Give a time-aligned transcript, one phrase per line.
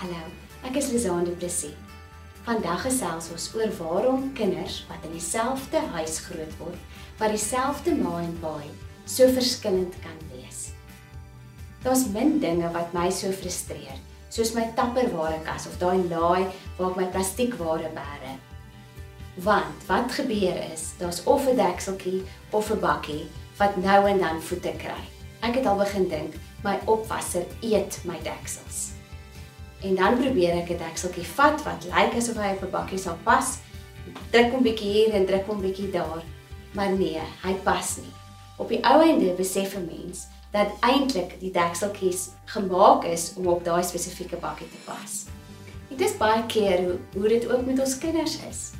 [0.00, 0.20] Hallo,
[0.64, 1.74] ek is Lizaan Du Plessis.
[2.46, 6.78] Vandag gesels ons oor waarom kinders wat in dieselfde huis groot word,
[7.18, 10.70] wat dieselfde ma en pa het, so verskillend kan wees.
[11.84, 13.98] Daar's min dinge wat my so frustreer,
[14.32, 16.48] soos my tapperware kas of daai laai
[16.78, 18.32] waar ek my plastiekware bære.
[19.44, 22.22] Want wat gebeur is, daar's of 'n dekseltjie
[22.56, 25.04] of 'n bakkie wat nou en dan voete kry.
[25.42, 28.99] Ek het al begin dink my opwasser eet my deksels.
[29.82, 33.18] En dan probeer ek 'n dekseltjie vat wat lyk asof hy op 'n bakkie sal
[33.24, 33.58] pas.
[34.30, 36.22] Druk hom bietjie hier en druk hom bietjie daar.
[36.72, 38.12] Maar nee, hy pas nie.
[38.58, 43.64] Op die ou einde besef 'n mens dat eintlik die dekseltjies gemaak is om op
[43.64, 45.24] daai spesifieke bakkie te pas.
[45.88, 48.70] Dit is baie keer hoe, hoe dit ook met ons kinders is.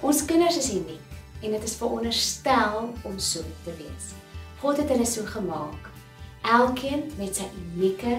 [0.00, 1.06] Ons kinders is uniek
[1.42, 4.14] en dit is veronderstel om so te wees.
[4.60, 5.90] God het hulle so gemaak.
[6.42, 8.18] Elkeen met sy unieke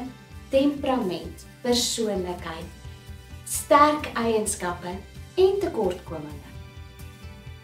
[0.50, 2.70] temperament, persoonlikheid,
[3.48, 4.94] sterk eienskappe
[5.36, 6.52] en tekortkominge.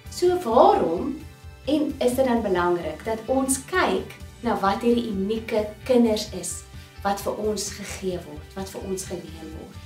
[0.09, 1.16] So waarom
[1.66, 6.61] en is dit dan belangrik dat ons kyk na wat hierdie unieke kinders is
[7.04, 9.80] wat vir ons gegee word, wat vir ons geleen word.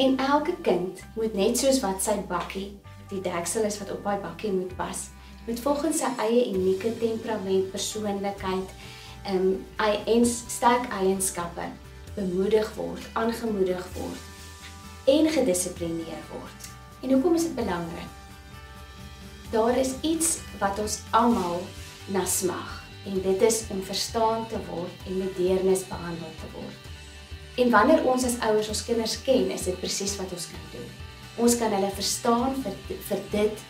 [0.00, 2.72] En elke kind moet net soos wat sy bakkie,
[3.12, 5.06] die deksel is wat op daai bakkie moet pas,
[5.46, 8.76] moet volgens sy eie unieke temperament, persoonlikheid,
[9.24, 11.70] ehm um, en sterk eienskappe
[12.14, 14.22] bemoedig word, aangemoedig word
[15.04, 16.68] en gedissiplineer word.
[17.02, 18.12] En hoekom is dit belangrik?
[19.50, 21.60] Daar is iets wat ons almal
[22.06, 26.88] na smag en dit is om verstaan te word en met deernis behandel te word.
[27.60, 30.88] En wanneer ons as ouers ons kinders ken, is dit presies wat ons kan doen.
[31.44, 33.64] Ons kan hulle verstaan vir vir dit